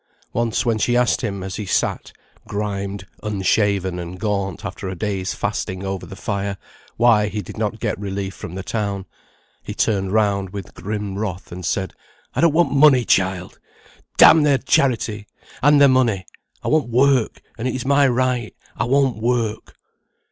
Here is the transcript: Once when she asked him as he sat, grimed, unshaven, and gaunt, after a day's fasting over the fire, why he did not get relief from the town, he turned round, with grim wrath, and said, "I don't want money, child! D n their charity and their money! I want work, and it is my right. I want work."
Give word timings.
Once 0.33 0.65
when 0.65 0.79
she 0.79 0.97
asked 0.97 1.21
him 1.21 1.43
as 1.43 1.57
he 1.57 1.65
sat, 1.67 2.11
grimed, 2.47 3.05
unshaven, 3.21 3.99
and 3.99 4.19
gaunt, 4.19 4.65
after 4.65 4.89
a 4.89 4.95
day's 4.95 5.35
fasting 5.35 5.83
over 5.85 6.07
the 6.07 6.15
fire, 6.15 6.57
why 6.97 7.27
he 7.27 7.39
did 7.39 7.55
not 7.55 7.79
get 7.79 7.99
relief 7.99 8.33
from 8.33 8.55
the 8.55 8.63
town, 8.63 9.05
he 9.61 9.75
turned 9.75 10.11
round, 10.11 10.49
with 10.49 10.73
grim 10.73 11.19
wrath, 11.19 11.51
and 11.51 11.67
said, 11.67 11.93
"I 12.33 12.41
don't 12.41 12.51
want 12.51 12.71
money, 12.71 13.05
child! 13.05 13.59
D 14.17 14.25
n 14.25 14.41
their 14.41 14.57
charity 14.57 15.27
and 15.61 15.79
their 15.79 15.87
money! 15.87 16.25
I 16.63 16.67
want 16.69 16.89
work, 16.89 17.39
and 17.59 17.67
it 17.67 17.75
is 17.75 17.85
my 17.85 18.07
right. 18.07 18.55
I 18.75 18.85
want 18.85 19.17
work." 19.17 19.75